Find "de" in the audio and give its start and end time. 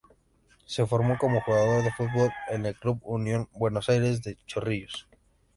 1.83-1.91, 4.23-4.35